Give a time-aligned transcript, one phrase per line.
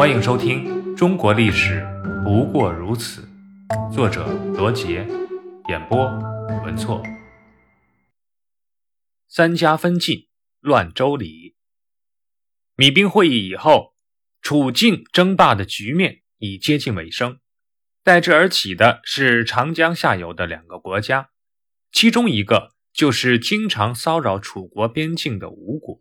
[0.00, 0.64] 欢迎收听
[0.96, 1.86] 《中国历史
[2.24, 3.28] 不过如此》，
[3.94, 4.26] 作者
[4.56, 5.06] 罗杰，
[5.68, 6.06] 演播
[6.64, 7.02] 文措。
[9.28, 10.26] 三家分晋，
[10.60, 11.54] 乱周礼。
[12.76, 13.94] 米兵会议以后，
[14.40, 17.38] 楚晋争霸的局面已接近尾声，
[18.02, 21.28] 代之而起的是长江下游的两个国家，
[21.92, 26.00] 其中一个就是经常骚扰楚国边境的吴国。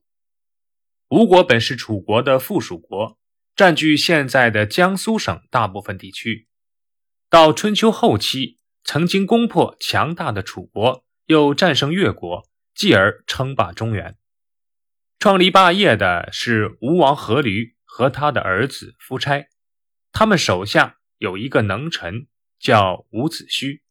[1.09, 3.18] 吴国本是楚国的附属国，
[3.59, 6.47] 占据现在的江苏省大部分地区。
[7.29, 14.15] 到春秋后期，曾经攻破强大的楚国，又战胜越国，继而称霸中原。
[15.19, 19.49] 创立霸业的是吴王阖闾和他的儿子夫差，
[20.13, 22.27] 他们手下有一个能臣
[22.61, 23.81] 叫伍子胥。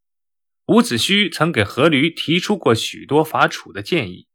[0.68, 4.28] 伍子胥曾给阖闾提出过许多伐楚的建议。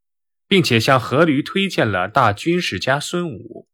[0.47, 3.67] 并且向阖闾推荐了大军事家孙武。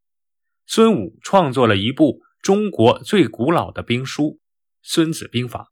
[0.71, 4.23] 孙武创作了一部中国最古老的兵书
[4.83, 5.63] 《孙子兵法》。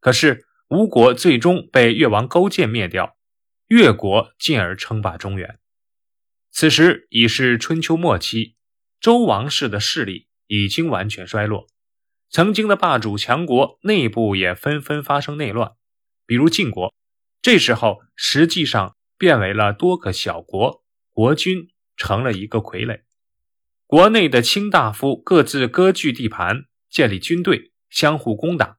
[0.00, 3.18] 可是吴国最终被越王勾践灭掉，
[3.66, 5.60] 越国进而称霸中原。
[6.50, 8.56] 此时已是春秋末期，
[8.98, 11.66] 周王室的势力已经完全衰落，
[12.30, 15.72] 曾经的霸主强国内部也纷纷发生内乱，
[16.24, 16.94] 比如晋国。
[17.42, 18.96] 这时候实际上。
[19.18, 23.04] 变为了多个小国，国君成了一个傀儡。
[23.86, 28.78] 国内的卿大夫各自割据地盘，建立军队，相互攻打。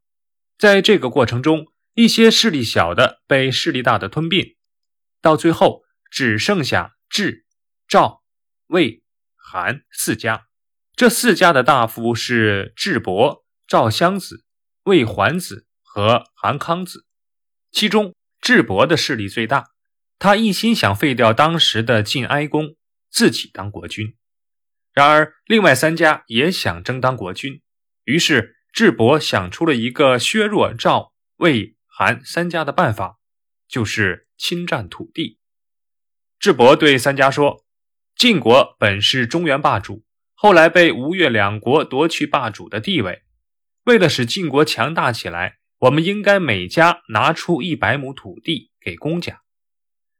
[0.58, 4.58] 在这个过程中，一些势力小的被势力大的吞并，
[5.22, 7.45] 到最后只剩下智、
[7.88, 8.22] 赵、
[8.67, 9.02] 魏、
[9.38, 10.47] 韩四家。
[10.94, 14.44] 这四家的大夫是智伯、赵襄子、
[14.83, 17.05] 魏桓子和韩康子，
[17.72, 19.69] 其中智伯的势力最大。
[20.19, 22.75] 他一心想废掉当时的晋哀公，
[23.09, 24.17] 自己当国君。
[24.98, 27.62] 然而，另外三家也想争当国君，
[28.06, 33.20] 于是智伯想出了一个削弱赵、魏、韩三家的办法，
[33.68, 35.38] 就是侵占土地。
[36.40, 37.63] 智伯对三家说
[38.18, 40.03] ：“晋国本是中原霸主，
[40.34, 43.22] 后来被吴越两国夺去霸主的地位。
[43.84, 49.44] 为了使晋国强大起来，我们应该每家拿出一百亩土地给公家。”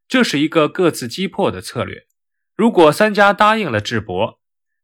[0.06, 2.06] 这是一个各自击破的策略。
[2.54, 4.37] 如果三家答应了智伯，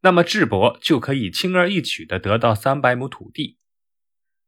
[0.05, 3.57] 那么智伯就可以轻而易举地得到三百亩土地。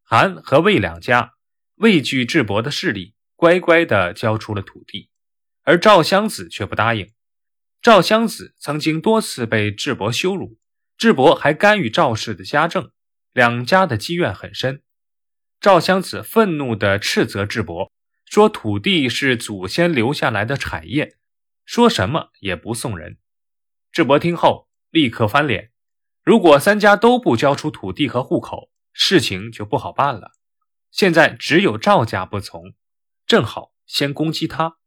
[0.03, 1.33] 韩和魏两家
[1.77, 5.09] 畏惧智伯的势力，乖乖地交出了土地，
[5.63, 7.11] 而赵襄子却不答应。
[7.81, 10.59] 赵襄子曾经多次被智伯羞辱，
[10.99, 12.91] 智伯还干预赵氏的家政，
[13.33, 14.83] 两家的积怨很深。
[15.59, 17.91] 赵襄子愤怒地斥责智伯。
[18.27, 21.17] 说土地是祖先留下来的产业，
[21.65, 23.19] 说什么也不送人。
[23.93, 24.66] 智伯听后
[24.97, 25.73] 立刻翻脸。
[26.25, 30.33] 如果三家都不交出土地和户口，事情就不好办了。
[30.91, 32.73] 现在只有赵家不从，
[33.27, 34.79] 正好先攻击他。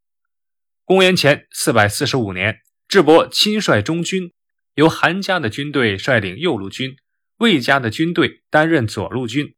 [0.83, 4.33] 公元前四百四十五年，智伯亲率中军，
[4.73, 6.95] 由韩家的军队率领右路军，
[7.37, 9.53] 魏家的军队担任左路军，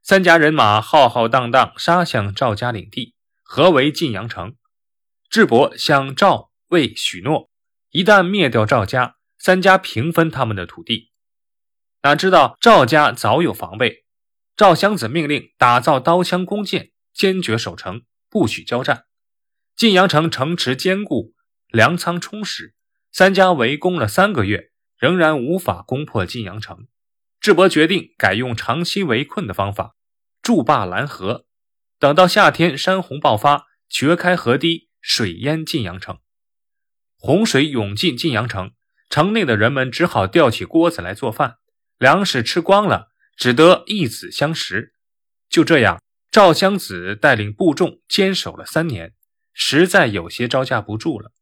[0.00, 3.16] 三家人马浩浩荡荡杀向赵家领地。
[3.42, 4.54] 合围晋阳城，
[5.28, 7.50] 智伯向赵、魏许诺，
[7.90, 11.12] 一旦灭掉赵家，三家平分他们的土地。
[12.02, 14.04] 哪知道赵家早有防备，
[14.56, 19.06] 赵襄子命令打造刀枪弓箭，坚决守城，不许交战。
[19.76, 21.34] 晋阳城城池坚固，
[21.68, 22.74] 粮仓充实，
[23.12, 26.88] 三家围攻了三个月，仍然无法攻破晋阳城。
[27.40, 29.94] 智伯决定改用长期围困的方法，
[30.42, 31.46] 筑坝拦河。
[32.00, 36.18] 等到夏天，山洪爆发，决开河堤，水淹晋阳城，
[37.16, 38.72] 洪水涌进晋阳城，
[39.08, 41.56] 城内的人们只好吊起锅子来做饭，
[41.98, 44.94] 粮食吃光了，只得一子相食。
[45.48, 49.14] 就这样，赵襄子带领部众坚守了三年，
[49.52, 51.32] 实在有些招架不住了。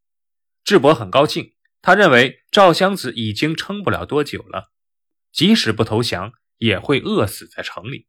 [0.63, 4.71] 智伯很高兴，他认为赵襄子已经撑不了多久了，
[5.31, 8.07] 即使不投降，也会饿死在城里。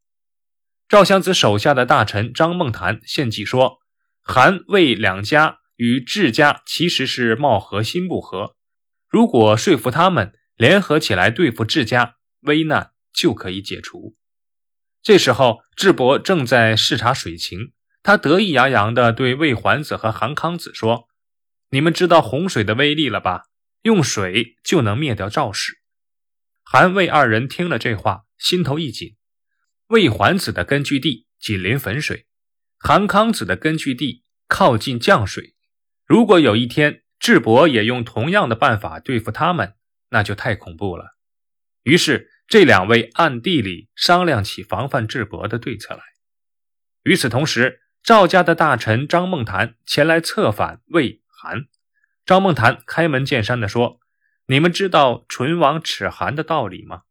[0.89, 3.81] 赵襄子手下的大臣张孟谈献计说
[4.23, 8.57] ：“韩魏两家与智家其实是貌合心不合，
[9.09, 14.17] 如果说服他们联合起来对付智家，危难就可以解除。”
[15.03, 17.73] 这时候，智伯正在视察水情，
[18.03, 21.09] 他得意洋洋地对魏桓子和韩康子说
[21.71, 23.45] ：“你们知道洪水的威力了吧？
[23.83, 25.79] 用水就能灭掉赵氏。”
[26.63, 29.17] 韩魏二人听了这话，心头一紧。
[29.87, 32.27] 魏桓子的根据地紧邻汾水，
[32.79, 35.55] 韩康子的根据地靠近降水。
[36.05, 39.75] 如果有一天智伯也用同样的办法对付他们，
[40.11, 41.17] 那就太恐怖了。
[41.83, 46.01] 于是这两位暗地里商量起防范智伯的对策来。
[47.03, 51.67] 与此同时，赵家的大臣张孟谈前来策反魏韩。
[52.25, 54.01] 张孟谈开门见山地说
[54.47, 57.03] ：“你们知道唇亡齿寒的道理吗？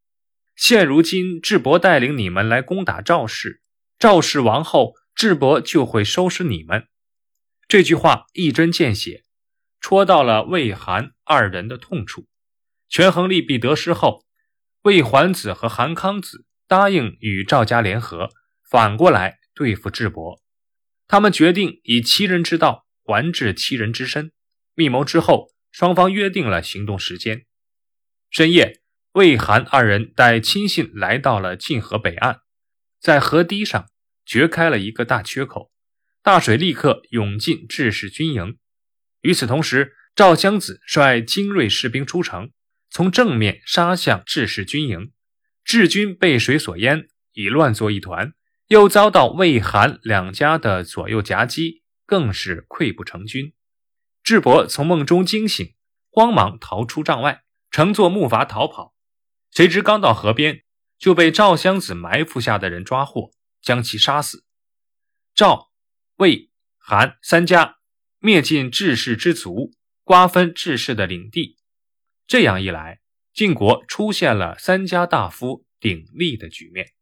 [0.56, 3.62] 现如今智伯带领你们来攻打赵氏，
[4.00, 6.88] 赵氏亡后，智伯就会收拾你们。”
[7.68, 9.24] 这句话一针见血，
[9.88, 12.28] 戳到了魏韩二人的痛处。
[12.90, 14.26] 权衡利弊得失后，
[14.82, 18.28] 魏桓子和韩康子答应与赵家联合，
[18.70, 20.42] 反过来对付智伯。
[21.08, 24.34] 他们决定以其人之道还治其人之身。
[24.76, 27.46] 密谋之后，双方约定了行动时间。
[28.30, 28.82] 深夜，
[29.14, 32.42] 魏韩二人带亲信来到了晋河北岸，
[33.00, 33.88] 在河堤上
[34.26, 35.72] 掘开了一个大缺口，
[36.22, 38.58] 大水立刻涌进智氏军营。
[39.22, 42.52] 与此同时，赵襄子率精锐士兵出城。
[42.90, 45.12] 从正面杀向智氏军营，
[45.64, 48.34] 智军被水所淹，已乱作一团，
[48.68, 53.54] 又遭到魏韩两家的左右夹击，更是溃不成军。
[54.24, 55.76] 智伯从梦中惊醒，
[56.10, 58.96] 慌忙逃出帐外，乘坐木筏逃跑。
[59.52, 60.64] 谁知刚到河边，
[60.98, 63.32] 就被赵襄子埋伏下的人抓获，
[63.62, 64.46] 将其杀死。
[65.36, 65.72] 赵、
[66.16, 67.77] 魏、韩三家
[68.20, 69.74] 灭尽智氏之族，
[70.04, 71.58] 瓜分智氏的领地。
[72.26, 73.00] 这样一来，
[73.34, 76.94] 晋国出现了三家大夫鼎立的局面，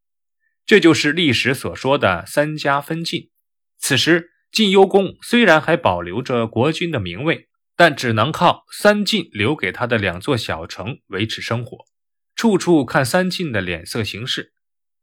[0.65, 3.29] 这就是历史所说的“三家分晋”。
[3.79, 11.85] 此时，晋幽公虽然还保留着国君的名位，但只能靠三晋留给他的两座小城维持生活，
[12.35, 14.53] 处处看三晋的脸色行事。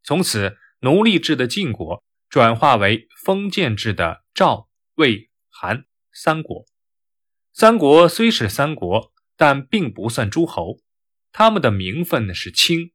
[0.03, 6.67] 从此，奴隶制的晋国转化为封建制的赵、魏、韩三国。
[7.53, 9.11] 三国虽是三国。
[9.35, 10.79] 但并不算诸侯，
[11.32, 12.93] 他们的名分是轻，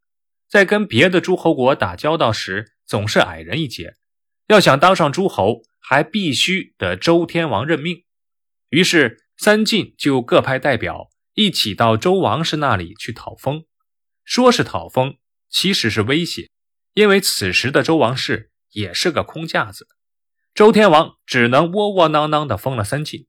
[0.48, 3.96] 在跟别的诸侯国打交道时，总是矮人一截。
[4.48, 8.06] 要想当上诸侯，还必须得周天王任命。
[8.69, 13.66] 于是三晋就各派代表一起到周王室那里去讨封。
[14.24, 15.18] 说是讨封，
[15.50, 16.50] 其实是威胁，
[16.94, 19.88] 因为此时的周王室也是个空架子。
[20.57, 23.27] 周天王只能窝窝囊囊地封了三晋。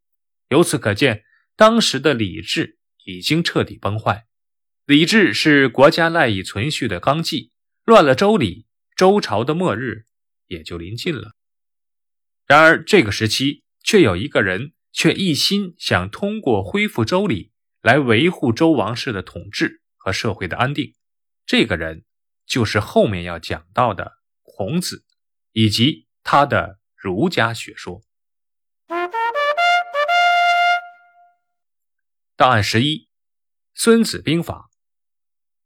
[0.48, 1.24] 由此可见，
[1.56, 2.76] 当时的礼制。
[3.04, 4.26] 已经彻底崩坏，
[4.84, 7.52] 礼制是国家赖以存续的纲纪，
[7.86, 10.04] 乱了周礼，周朝的末日
[10.46, 11.32] 也就临近了。
[12.46, 17.50] 然而这个时期，却有一个人，却一心想通过恢复周礼
[17.80, 20.94] 来维护周王室的统治和社会的安定。
[21.46, 22.04] 这个人
[22.46, 25.06] 就是后面要讲到的孔子，
[25.52, 28.02] 以及他的儒家学说。
[32.36, 32.96] 档案十一，
[33.74, 34.70] 《孙子兵法》，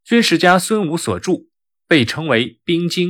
[0.09, 1.47] 军事家孙武所著，
[1.87, 3.09] 被称为《兵经》。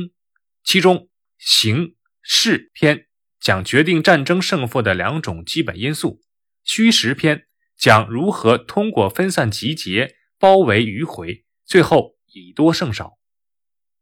[0.63, 0.95] 其中
[1.37, 2.97] 《形势篇》
[3.39, 6.21] 讲决定战争胜负的两种基本因素，
[6.63, 7.37] 《虚实篇》
[7.77, 13.05] 讲如何通过分散集结、包围迂回，最后以多胜少，《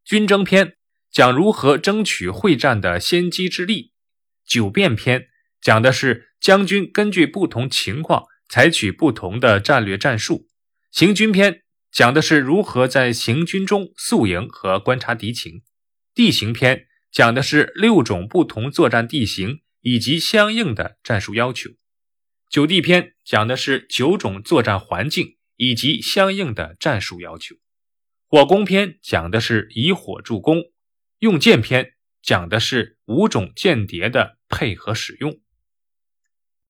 [0.03, 0.67] 军争篇》
[1.11, 3.87] 讲如何争取会战的先机之利，
[4.45, 5.19] 《九变篇》
[5.61, 8.31] 讲的是将军根据不同情况。
[8.51, 10.49] 采取不同的战略战术。
[10.91, 15.63] 行军篇讲的是如何在行军中宿营和观察敌情。
[16.13, 21.69] 地形篇讲的是六种不同作战地形以及相应的战术要求。
[22.49, 27.55] 九地篇讲的是九种作战环境以及相应的战术要求。
[28.27, 30.63] 火攻篇讲的是以火助攻。
[31.19, 35.40] 用剑篇讲的是五种间谍的配合使用。